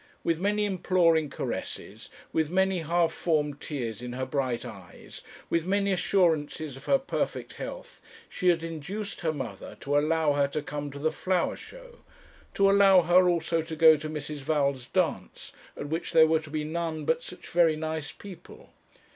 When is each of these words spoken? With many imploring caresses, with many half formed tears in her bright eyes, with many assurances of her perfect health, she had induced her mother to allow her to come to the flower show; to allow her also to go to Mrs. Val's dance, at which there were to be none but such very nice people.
With 0.23 0.39
many 0.39 0.65
imploring 0.65 1.29
caresses, 1.29 2.09
with 2.33 2.49
many 2.49 2.79
half 2.79 3.11
formed 3.13 3.61
tears 3.61 4.01
in 4.01 4.13
her 4.13 4.25
bright 4.25 4.65
eyes, 4.65 5.21
with 5.47 5.67
many 5.67 5.91
assurances 5.91 6.75
of 6.75 6.85
her 6.85 6.97
perfect 6.97 7.53
health, 7.53 8.01
she 8.27 8.47
had 8.49 8.63
induced 8.63 9.21
her 9.21 9.31
mother 9.31 9.77
to 9.81 9.99
allow 9.99 10.33
her 10.33 10.47
to 10.47 10.63
come 10.63 10.89
to 10.89 10.97
the 10.97 11.11
flower 11.11 11.55
show; 11.55 11.99
to 12.55 12.67
allow 12.67 13.03
her 13.03 13.29
also 13.29 13.61
to 13.61 13.75
go 13.75 13.95
to 13.95 14.09
Mrs. 14.09 14.37
Val's 14.39 14.87
dance, 14.87 15.51
at 15.77 15.89
which 15.89 16.13
there 16.13 16.25
were 16.25 16.39
to 16.39 16.49
be 16.49 16.63
none 16.63 17.05
but 17.05 17.21
such 17.21 17.45
very 17.49 17.75
nice 17.75 18.11
people. 18.11 18.71